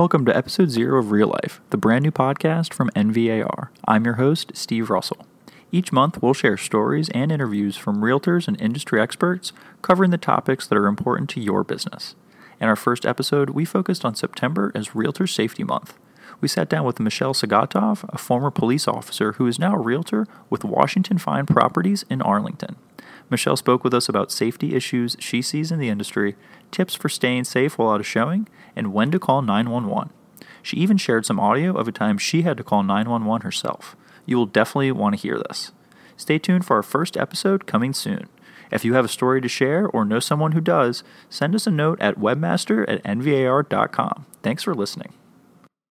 [0.00, 3.68] Welcome to episode zero of Real Life, the brand new podcast from NVAR.
[3.86, 5.26] I'm your host, Steve Russell.
[5.70, 10.66] Each month, we'll share stories and interviews from realtors and industry experts covering the topics
[10.66, 12.14] that are important to your business.
[12.58, 15.98] In our first episode, we focused on September as Realtor Safety Month.
[16.40, 20.26] We sat down with Michelle Sagatov, a former police officer who is now a realtor
[20.48, 22.76] with Washington Fine Properties in Arlington.
[23.30, 26.36] Michelle spoke with us about safety issues she sees in the industry,
[26.70, 30.10] tips for staying safe while out of showing, and when to call 911.
[30.62, 33.96] She even shared some audio of a time she had to call 911 herself.
[34.26, 35.72] You will definitely want to hear this.
[36.16, 38.28] Stay tuned for our first episode coming soon.
[38.70, 41.70] If you have a story to share or know someone who does, send us a
[41.70, 44.26] note at webmaster at nvar.com.
[44.42, 45.12] Thanks for listening.